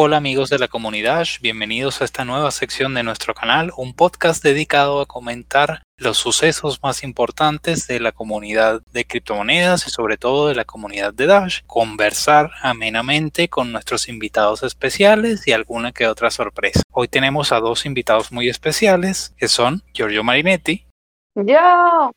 [0.00, 4.44] Hola amigos de la comunidad, bienvenidos a esta nueva sección de nuestro canal, un podcast
[4.44, 10.46] dedicado a comentar los sucesos más importantes de la comunidad de criptomonedas y sobre todo
[10.46, 16.30] de la comunidad de Dash, conversar amenamente con nuestros invitados especiales y alguna que otra
[16.30, 16.82] sorpresa.
[16.92, 20.86] Hoy tenemos a dos invitados muy especiales que son Giorgio Marinetti.
[21.34, 22.12] Yo.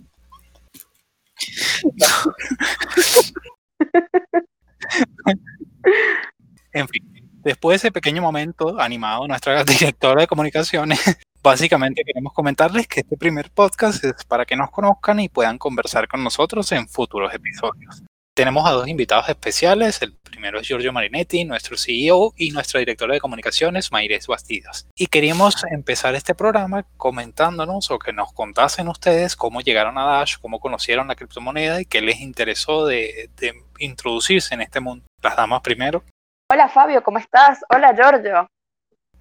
[6.73, 10.99] en fin, después de ese pequeño momento animado, nuestra directora de comunicaciones,
[11.41, 16.07] básicamente queremos comentarles que este primer podcast es para que nos conozcan y puedan conversar
[16.07, 18.03] con nosotros en futuros episodios.
[18.35, 20.01] Tenemos a dos invitados especiales.
[20.01, 24.89] El primero es Giorgio Marinetti, nuestro CEO, y nuestra directora de comunicaciones, Maires Bastidas.
[24.93, 30.35] Y queríamos empezar este programa comentándonos o que nos contasen ustedes cómo llegaron a Dash,
[30.41, 35.05] cómo conocieron la criptomoneda y qué les interesó de, de introducirse en este mundo.
[35.21, 36.03] Las damas primero.
[36.51, 37.63] Hola Fabio, ¿cómo estás?
[37.69, 38.45] Hola Giorgio.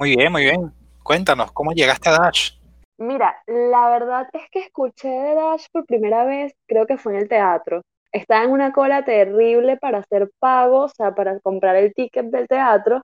[0.00, 0.72] Muy bien, muy bien.
[1.04, 2.50] Cuéntanos, ¿cómo llegaste a Dash?
[2.98, 7.20] Mira, la verdad es que escuché de Dash por primera vez, creo que fue en
[7.20, 7.82] el teatro
[8.12, 12.48] estaba en una cola terrible para hacer pagos, o sea, para comprar el ticket del
[12.48, 13.02] teatro,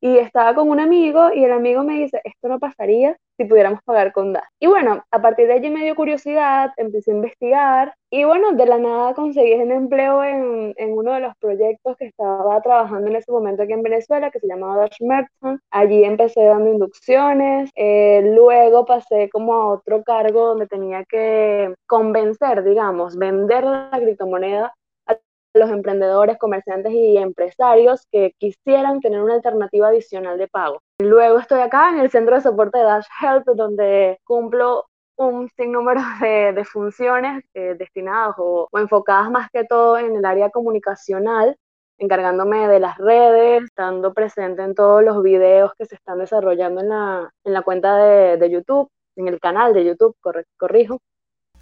[0.00, 3.80] y estaba con un amigo y el amigo me dice, esto no pasaría si pudiéramos
[3.84, 4.44] pagar con DAS.
[4.58, 8.66] Y bueno, a partir de allí me dio curiosidad, empecé a investigar y bueno, de
[8.66, 13.16] la nada conseguí un empleo en, en uno de los proyectos que estaba trabajando en
[13.16, 15.60] ese momento aquí en Venezuela, que se llamaba Dash Merchant.
[15.70, 22.64] Allí empecé dando inducciones, eh, luego pasé como a otro cargo donde tenía que convencer,
[22.64, 24.74] digamos, vender la criptomoneda
[25.54, 30.80] los emprendedores, comerciantes y empresarios que quisieran tener una alternativa adicional de pago.
[31.00, 36.00] Luego estoy acá en el centro de soporte de Dash Help, donde cumplo un sinnúmero
[36.20, 41.56] de, de funciones eh, destinadas o, enfocadas más que todo en el área comunicacional,
[41.98, 46.88] encargándome de las redes, estando presente en todos los videos que se están desarrollando en
[46.88, 50.16] la, en la cuenta de, de YouTube, en el canal de YouTube,
[50.56, 51.00] corrijo.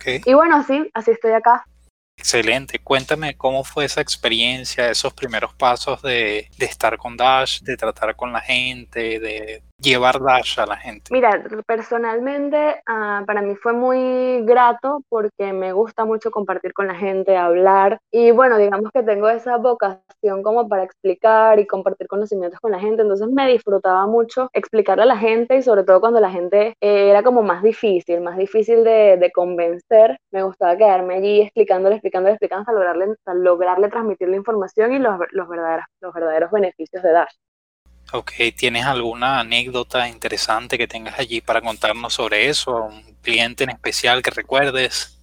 [0.04, 1.64] Y bueno, así, así estoy acá
[2.18, 2.80] Excelente.
[2.80, 8.32] Cuéntame cómo fue esa experiencia, esos primeros pasos de, estar con Dash, de tratar con
[8.32, 11.12] la gente, de llevar Dash a la gente?
[11.12, 16.96] Mira, personalmente uh, para mí fue muy grato porque me gusta mucho compartir con la
[16.96, 20.02] gente, hablar y bueno, digamos que tengo esa vocación
[20.42, 25.06] como para explicar y compartir conocimientos con la gente, entonces me disfrutaba mucho explicarle a
[25.06, 28.84] la gente y sobre todo cuando la gente eh, era como más difícil, más difícil
[28.84, 34.28] de, de, convencer, me gustaba quedarme allí explicándole, explicándole, explicando hasta lograrle, hasta lograrle transmitir
[34.28, 37.32] la información y los, los, verdaderos, los verdaderos beneficios de Dash.
[38.12, 42.84] Ok, ¿tienes alguna anécdota interesante que tengas allí para contarnos sobre eso?
[42.84, 45.17] ¿Un cliente en especial que recuerdes?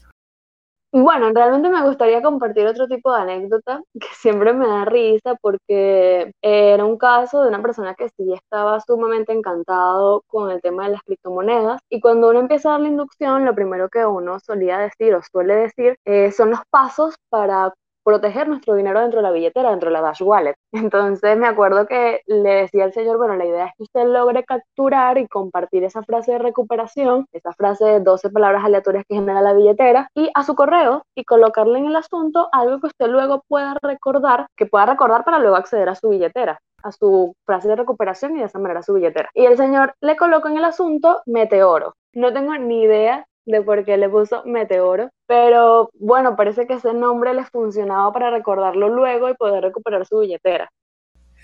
[0.98, 6.32] Bueno, realmente me gustaría compartir otro tipo de anécdota que siempre me da risa porque
[6.42, 10.94] era un caso de una persona que sí estaba sumamente encantado con el tema de
[10.94, 14.78] las criptomonedas y cuando uno empieza a dar la inducción, lo primero que uno solía
[14.80, 17.74] decir o suele decir eh, son los pasos para
[18.06, 20.56] proteger nuestro dinero dentro de la billetera, dentro de la Dash Wallet.
[20.72, 24.46] Entonces me acuerdo que le decía al señor, bueno, la idea es que usted logre
[24.46, 29.42] capturar y compartir esa frase de recuperación, esa frase de 12 palabras aleatorias que genera
[29.42, 33.44] la billetera, y a su correo y colocarle en el asunto algo que usted luego
[33.48, 37.78] pueda recordar, que pueda recordar para luego acceder a su billetera a su frase de
[37.78, 39.32] recuperación y de esa manera a su billetera.
[39.34, 41.96] Y el señor le colocó en el asunto meteoro.
[42.14, 46.94] No tengo ni idea de por qué le puso Meteoro, pero bueno, parece que ese
[46.94, 50.70] nombre le funcionaba para recordarlo luego y poder recuperar su billetera.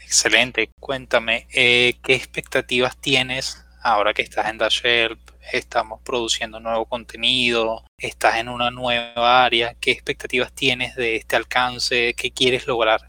[0.04, 5.20] Excelente, cuéntame, eh, ¿qué expectativas tienes ahora que estás en Dashelp?
[5.54, 12.14] Estamos produciendo nuevo contenido, estás en una nueva área, ¿qué expectativas tienes de este alcance?
[12.16, 13.02] ¿Qué quieres lograr?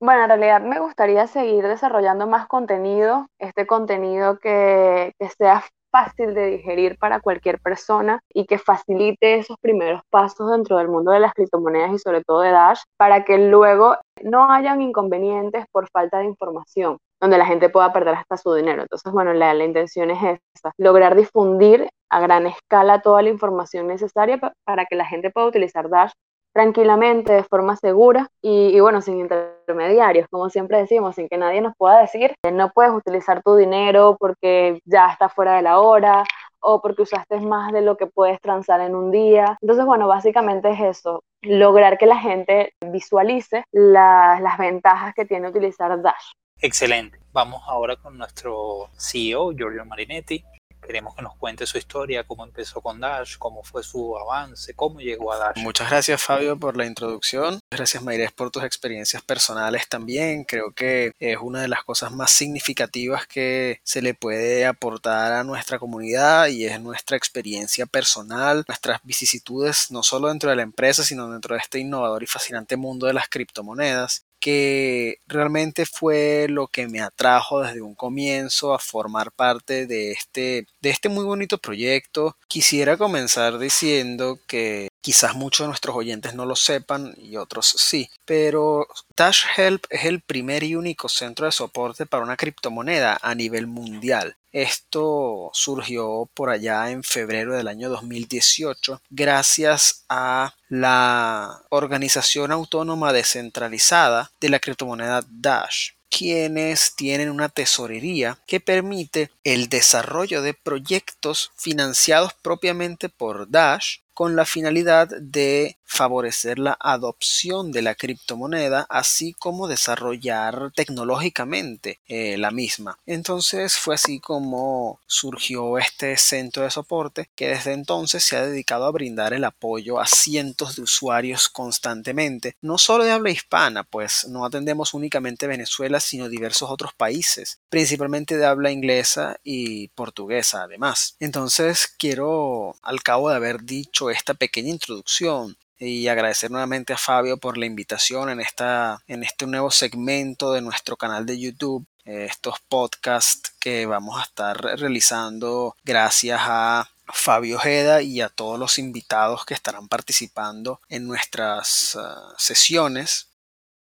[0.00, 6.46] Bueno, en realidad me gustaría seguir desarrollando más contenido, este contenido que, sea fácil de
[6.46, 11.32] digerir para cualquier persona y que facilite esos primeros pasos dentro del mundo de las
[11.32, 16.26] criptomonedas y sobre todo de Dash para que luego no hayan inconvenientes por falta de
[16.26, 18.82] información donde la gente pueda perder hasta su dinero.
[18.82, 24.38] Entonces, bueno, la intención es esa, lograr difundir a gran escala toda la información necesaria
[24.64, 26.12] para que la gente pueda utilizar Dash
[26.54, 31.60] tranquilamente, de forma segura y, y, bueno, sin intermediarios, como siempre decimos, sin que nadie
[31.60, 36.24] nos pueda decir no puedes utilizar tu dinero porque ya está fuera de la hora
[36.60, 39.56] o porque usaste más de lo que puedes transar en un día.
[39.60, 45.48] Entonces, bueno, básicamente es eso, lograr que la gente visualice la, las ventajas que tiene
[45.48, 46.32] utilizar Dash.
[46.60, 47.18] Excelente.
[47.32, 50.44] Vamos ahora con nuestro CEO, Giorgio Marinetti.
[50.88, 55.00] Queremos que nos cuente su historia, cómo empezó con Dash, cómo fue su avance, cómo
[55.00, 55.58] llegó a Dash.
[55.58, 57.60] Muchas gracias Fabio por la introducción.
[57.70, 60.44] Gracias Mayrés por tus experiencias personales también.
[60.44, 65.44] Creo que es una de las cosas más significativas que se le puede aportar a
[65.44, 71.04] nuestra comunidad y es nuestra experiencia personal, nuestras vicisitudes no solo dentro de la empresa,
[71.04, 76.68] sino dentro de este innovador y fascinante mundo de las criptomonedas que realmente fue lo
[76.68, 81.58] que me atrajo desde un comienzo a formar parte de este, de este muy bonito
[81.58, 82.36] proyecto.
[82.48, 88.10] Quisiera comenzar diciendo que quizás muchos de nuestros oyentes no lo sepan y otros sí,
[88.24, 88.86] pero
[89.16, 93.66] Dash Help es el primer y único centro de soporte para una criptomoneda a nivel
[93.66, 94.36] mundial.
[94.52, 104.30] Esto surgió por allá en febrero del año 2018 gracias a la organización autónoma descentralizada
[104.40, 112.32] de la criptomoneda Dash quienes tienen una tesorería que permite el desarrollo de proyectos financiados
[112.34, 119.68] propiamente por Dash con la finalidad de favorecer la adopción de la criptomoneda, así como
[119.68, 122.98] desarrollar tecnológicamente eh, la misma.
[123.06, 128.86] Entonces fue así como surgió este centro de soporte que desde entonces se ha dedicado
[128.86, 134.26] a brindar el apoyo a cientos de usuarios constantemente, no solo de habla hispana, pues
[134.28, 141.14] no atendemos únicamente Venezuela, sino diversos otros países, principalmente de habla inglesa y portuguesa además.
[141.20, 147.38] Entonces quiero, al cabo de haber dicho esta pequeña introducción y agradecer nuevamente a Fabio
[147.38, 152.26] por la invitación en, esta, en este nuevo segmento de nuestro canal de YouTube, eh,
[152.28, 158.78] estos podcasts que vamos a estar realizando gracias a Fabio Ojeda y a todos los
[158.78, 163.28] invitados que estarán participando en nuestras ah, sesiones.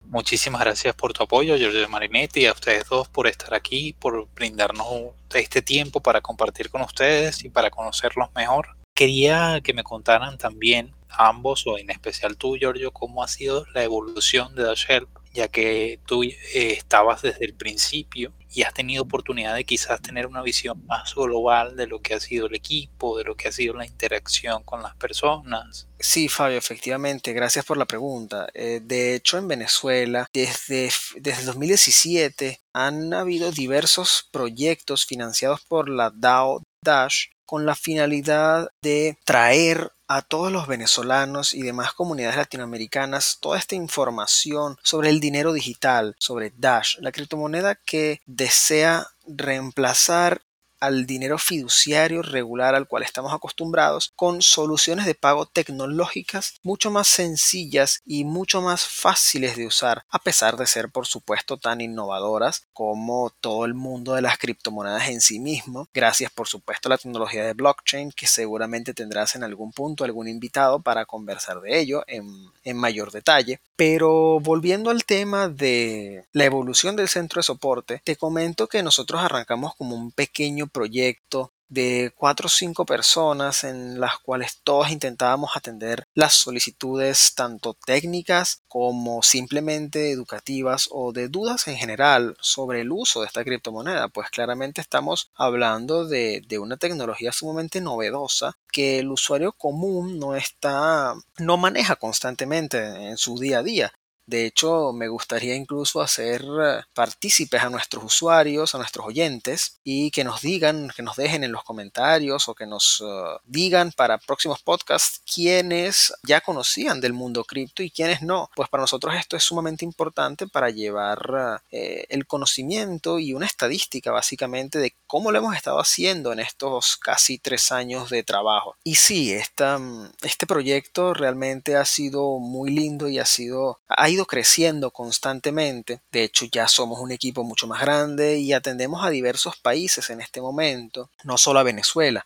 [0.03, 4.29] Muchísimas gracias por tu apoyo, Giorgio Marinetti, y a ustedes dos por estar aquí, por
[4.33, 4.87] brindarnos
[5.35, 10.93] este tiempo para compartir con ustedes y para conocerlos mejor quería que me contaran también
[11.09, 14.87] ambos, o en especial tú, Giorgio, cómo ha sido la evolución de Dash
[15.33, 20.27] ya que tú eh, estabas desde el principio y has tenido oportunidad de quizás tener
[20.27, 23.53] una visión más global de lo que ha sido el equipo, de lo que ha
[23.53, 25.89] sido la interacción con las personas.
[25.99, 28.49] Sí, Fabio, efectivamente, gracias por la pregunta.
[28.53, 36.11] Eh, de hecho, en Venezuela, desde, desde 2017, han habido diversos proyectos financiados por la
[36.11, 43.39] DAO Dash con la finalidad de traer a todos los venezolanos y demás comunidades latinoamericanas
[43.41, 50.43] toda esta información sobre el dinero digital, sobre Dash, la criptomoneda que desea reemplazar
[50.81, 57.09] al dinero fiduciario regular al cual estamos acostumbrados con soluciones de pago tecnológicas mucho más
[57.09, 62.67] sencillas y mucho más fáciles de usar a pesar de ser por supuesto tan innovadoras
[62.73, 65.89] como todo el mundo de las criptomonedas en sí mismo.
[65.93, 70.29] Gracias por supuesto a la tecnología de blockchain que seguramente tendrás en algún punto algún
[70.29, 72.27] invitado para conversar de ello en,
[72.65, 78.15] en mayor detalle pero volviendo al tema de la evolución del centro de soporte te
[78.15, 84.19] comento que nosotros arrancamos como un pequeño proyecto de cuatro o cinco personas en las
[84.19, 91.77] cuales todos intentábamos atender las solicitudes tanto técnicas como simplemente educativas o de dudas en
[91.77, 97.33] general sobre el uso de esta criptomoneda, pues claramente estamos hablando de, de una tecnología
[97.33, 103.63] sumamente novedosa que el usuario común no está, no maneja constantemente en su día a
[103.63, 103.93] día.
[104.31, 110.13] De hecho, me gustaría incluso hacer eh, partícipes a nuestros usuarios, a nuestros oyentes, y
[110.13, 114.19] que nos digan, que nos dejen en los comentarios o que nos eh, digan para
[114.19, 118.49] próximos podcasts quiénes ya conocían del mundo cripto y quiénes no.
[118.55, 124.13] Pues para nosotros esto es sumamente importante para llevar eh, el conocimiento y una estadística
[124.13, 128.77] básicamente de cómo lo hemos estado haciendo en estos casi tres años de trabajo.
[128.85, 134.91] Y sí, este proyecto realmente ha sido muy lindo y ha sido, ha ido creciendo
[134.91, 136.01] constantemente.
[136.13, 140.21] De hecho, ya somos un equipo mucho más grande y atendemos a diversos países en
[140.21, 142.25] este momento, no solo a Venezuela.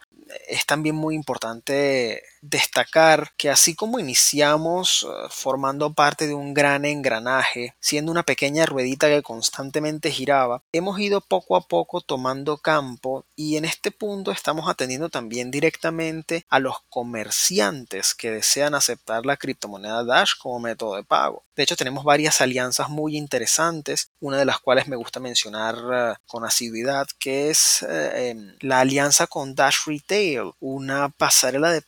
[0.49, 6.85] Es también muy importante destacar que así como iniciamos eh, formando parte de un gran
[6.85, 13.25] engranaje, siendo una pequeña ruedita que constantemente giraba, hemos ido poco a poco tomando campo
[13.35, 19.37] y en este punto estamos atendiendo también directamente a los comerciantes que desean aceptar la
[19.37, 21.45] criptomoneda Dash como método de pago.
[21.57, 26.15] De hecho, tenemos varias alianzas muy interesantes, una de las cuales me gusta mencionar eh,
[26.27, 31.81] con asiduidad, que es eh, em, la alianza con Dash Retail, una pasarela de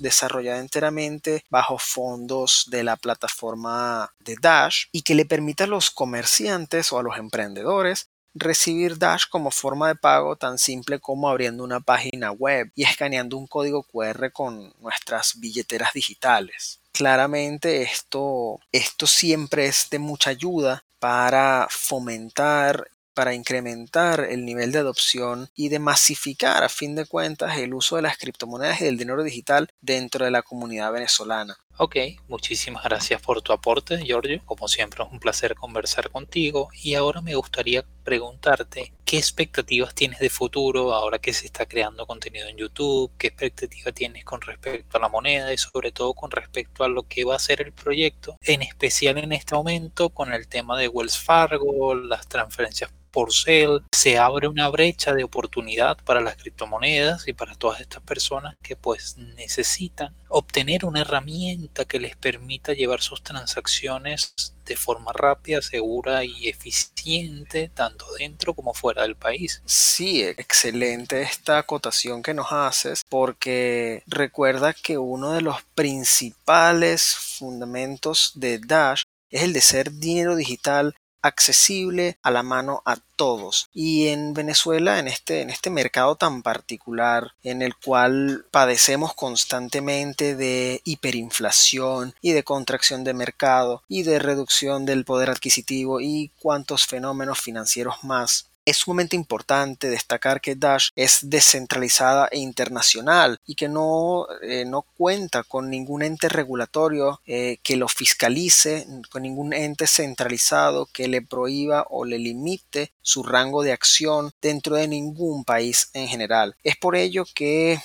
[0.00, 5.90] desarrollada enteramente bajo fondos de la plataforma de Dash y que le permite a los
[5.90, 11.64] comerciantes o a los emprendedores recibir Dash como forma de pago tan simple como abriendo
[11.64, 16.80] una página web y escaneando un código QR con nuestras billeteras digitales.
[16.92, 24.78] Claramente esto, esto siempre es de mucha ayuda para fomentar para incrementar el nivel de
[24.78, 28.96] adopción y de masificar a fin de cuentas el uso de las criptomonedas y del
[28.96, 31.56] dinero digital dentro de la comunidad venezolana.
[31.80, 31.96] Ok,
[32.28, 34.40] muchísimas gracias por tu aporte, Giorgio.
[34.44, 40.20] Como siempre es un placer conversar contigo y ahora me gustaría preguntarte qué expectativas tienes
[40.20, 44.96] de futuro ahora que se está creando contenido en YouTube, qué expectativa tienes con respecto
[44.96, 47.72] a la moneda y sobre todo con respecto a lo que va a ser el
[47.72, 53.32] proyecto, en especial en este momento con el tema de Wells Fargo, las transferencias por
[53.32, 58.54] sale, se abre una brecha de oportunidad para las criptomonedas y para todas estas personas
[58.62, 65.60] que pues necesitan obtener una herramienta que les permita llevar sus transacciones de forma rápida,
[65.62, 69.62] segura y eficiente, tanto dentro como fuera del país.
[69.66, 78.30] Sí, excelente esta acotación que nos haces, porque recuerda que uno de los principales fundamentos
[78.36, 83.68] de Dash es el de ser dinero digital accesible a la mano a todos.
[83.72, 90.36] Y en Venezuela, en este, en este mercado tan particular, en el cual padecemos constantemente
[90.36, 96.86] de hiperinflación y de contracción de mercado y de reducción del poder adquisitivo y cuantos
[96.86, 103.68] fenómenos financieros más, es sumamente importante destacar que Dash es descentralizada e internacional y que
[103.68, 109.86] no, eh, no cuenta con ningún ente regulatorio eh, que lo fiscalice, con ningún ente
[109.86, 115.90] centralizado que le prohíba o le limite su rango de acción dentro de ningún país
[115.94, 116.56] en general.
[116.62, 117.80] Es por ello que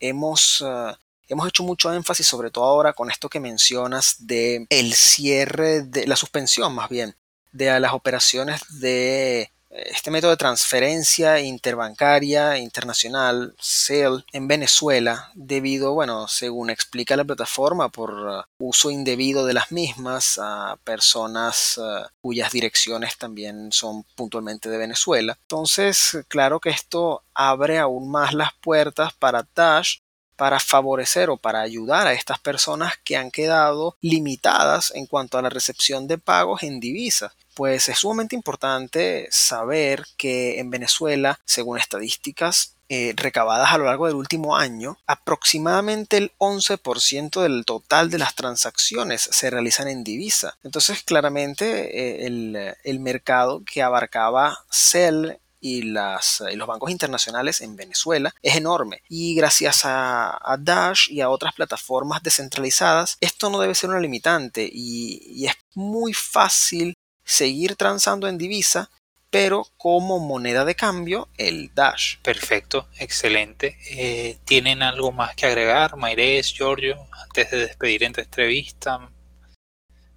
[0.00, 0.94] hemos eh,
[1.28, 6.06] hemos hecho mucho énfasis, sobre todo ahora con esto que mencionas de el cierre de
[6.06, 7.16] la suspensión más bien
[7.52, 16.28] de las operaciones de este método de transferencia interbancaria internacional, SEL, en Venezuela, debido, bueno,
[16.28, 22.52] según explica la plataforma, por uh, uso indebido de las mismas a personas uh, cuyas
[22.52, 25.36] direcciones también son puntualmente de Venezuela.
[25.42, 29.98] Entonces, claro que esto abre aún más las puertas para Dash
[30.36, 35.42] para favorecer o para ayudar a estas personas que han quedado limitadas en cuanto a
[35.42, 37.32] la recepción de pagos en divisas.
[37.54, 44.06] Pues es sumamente importante saber que en Venezuela, según estadísticas eh, recabadas a lo largo
[44.06, 50.58] del último año, aproximadamente el 11% del total de las transacciones se realizan en divisa.
[50.62, 51.64] Entonces, claramente,
[51.98, 58.56] eh, el, el, mercado que abarcaba CEL y, las, los bancos internacionales en Venezuela es
[58.56, 59.02] enorme.
[59.08, 64.68] Y gracias a, Dash y a otras plataformas descentralizadas, esto no debe ser una limitante
[64.70, 66.94] y, es muy fácil
[67.24, 68.90] seguir transando en divisa
[69.34, 72.18] pero como moneda de cambio el Dash.
[72.22, 73.76] Perfecto, excelente.
[73.90, 79.00] Eh, ¿Tienen algo más que agregar, Maires, Giorgio, antes de despedir esta entrevista?
[79.00, 79.08] Me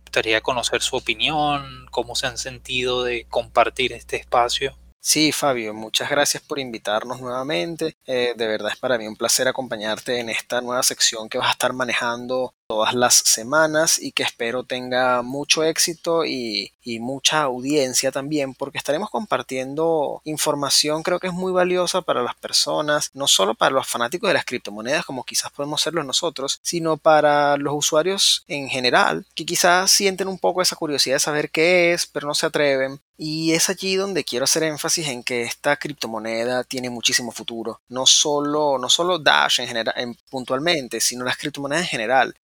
[0.02, 4.78] gustaría conocer su opinión, cómo se han sentido de compartir este espacio.
[5.00, 7.98] Sí, Fabio, muchas gracias por invitarnos nuevamente.
[8.06, 11.48] Eh, de verdad es para mí un placer acompañarte en esta nueva sección que vas
[11.48, 18.12] a estar manejando todas las semanas y que espero tenga mucho éxito y, mucha audiencia
[18.12, 23.56] también porque estaremos compartiendo información creo que es muy valiosa para las personas, no solo
[23.56, 28.46] para los fanáticos de las criptomonedas como quizás podemos serlo nosotros, sino para los usuarios
[28.48, 32.34] en general que quizás sienten un poco esa curiosidad de saber qué es pero no
[32.34, 37.32] se atreven y es allí donde quiero hacer énfasis en que esta criptomoneda tiene muchísimo
[37.32, 37.82] futuro.
[37.90, 42.36] No solo, no solo Dash en general, en, puntualmente, sino las criptomonedas en general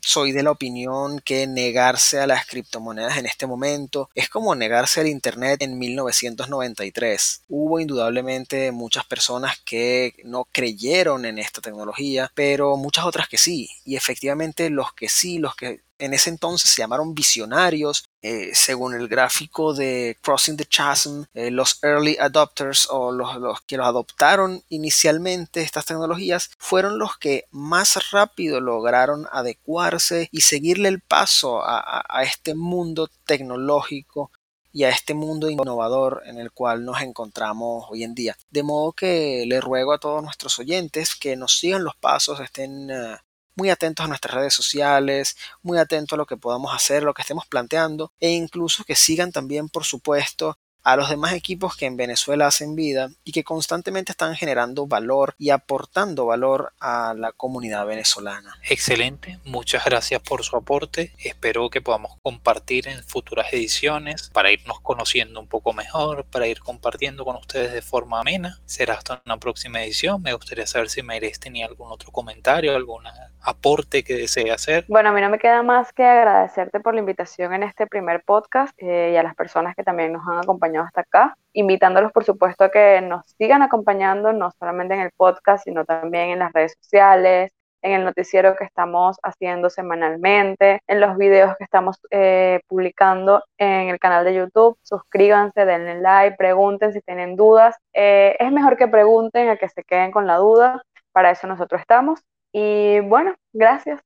[0.00, 5.00] soy de la opinión que negarse a las criptomonedas en este momento es como negarse
[5.00, 7.42] al Internet en 1993.
[7.48, 13.68] Hubo indudablemente muchas personas que no creyeron en esta tecnología, pero muchas otras que sí.
[13.84, 18.94] Y efectivamente los que sí, los que en ese entonces se llamaron visionarios, eh, según
[18.94, 24.62] el gráfico de Crossing the Chasm, eh, los early adopters o los, que los adoptaron
[24.68, 32.02] inicialmente estas tecnologías fueron los que más rápido lograron adecuarse y seguirle el paso a,
[32.22, 34.30] este mundo tecnológico
[34.72, 38.36] y a este mundo innovador en el cual nos encontramos hoy en día.
[38.50, 42.90] De modo que le ruego a todos nuestros oyentes que nos sigan los pasos, estén
[42.90, 43.16] uh,
[43.56, 47.22] muy atentos a nuestras redes sociales, muy atentos a lo que podamos hacer, lo que
[47.22, 51.96] estemos planteando e incluso que sigan también, por supuesto, a los demás equipos que en
[51.96, 57.86] Venezuela hacen vida y que constantemente están generando valor y aportando valor a la comunidad
[57.86, 58.54] venezolana.
[58.68, 61.12] Excelente, muchas gracias por su aporte.
[61.18, 66.60] Espero que podamos compartir en futuras ediciones para irnos conociendo un poco mejor, para ir
[66.60, 68.58] compartiendo con ustedes de forma amena.
[68.66, 70.22] Será hasta una próxima edición.
[70.22, 73.04] Me gustaría saber si Mayres tenía algún otro comentario, algún
[73.40, 74.84] aporte que desee hacer.
[74.88, 78.22] Bueno, a mí no me queda más que agradecerte por la invitación en este primer
[78.22, 80.38] podcast eh, y a las personas que también nos han
[80.82, 85.64] hasta acá, invitándolos por supuesto a que nos sigan acompañando no solamente en el podcast,
[85.64, 87.52] sino también en las redes sociales,
[87.84, 93.90] en el noticiero que estamos haciendo semanalmente, en los videos que estamos eh, publicando en
[93.90, 94.78] el canal de YouTube.
[94.82, 97.76] Suscríbanse, denle like, pregunten si tienen dudas.
[97.92, 100.82] Eh, es mejor que pregunten a que se queden con la duda.
[101.12, 102.20] Para eso nosotros estamos.
[102.52, 104.00] Y bueno, gracias.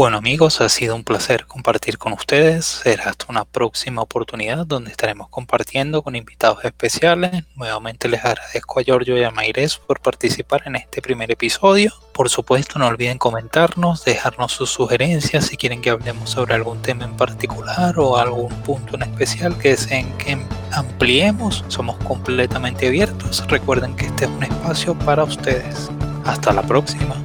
[0.00, 2.64] Bueno amigos, ha sido un placer compartir con ustedes.
[2.64, 7.44] Será hasta una próxima oportunidad donde estaremos compartiendo con invitados especiales.
[7.54, 11.92] Nuevamente les agradezco a Giorgio y a Maires por participar en este primer episodio.
[12.14, 17.04] Por supuesto, no olviden comentarnos, dejarnos sus sugerencias si quieren que hablemos sobre algún tema
[17.04, 20.42] en particular o algún punto en especial que deseen que
[20.72, 21.62] ampliemos.
[21.68, 23.46] Somos completamente abiertos.
[23.48, 25.90] Recuerden que este es un espacio para ustedes.
[26.24, 27.22] Hasta la próxima.